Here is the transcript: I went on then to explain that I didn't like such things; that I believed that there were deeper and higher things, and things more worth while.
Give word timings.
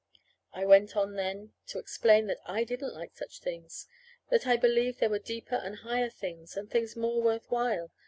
I 0.51 0.65
went 0.65 0.95
on 0.97 1.13
then 1.13 1.53
to 1.67 1.77
explain 1.77 2.25
that 2.25 2.39
I 2.47 2.63
didn't 2.63 2.95
like 2.95 3.15
such 3.15 3.37
things; 3.39 3.87
that 4.31 4.47
I 4.47 4.57
believed 4.57 4.95
that 4.97 4.99
there 5.01 5.09
were 5.11 5.19
deeper 5.19 5.57
and 5.57 5.75
higher 5.75 6.09
things, 6.09 6.57
and 6.57 6.67
things 6.67 6.95
more 6.95 7.21
worth 7.21 7.45
while. 7.51 7.91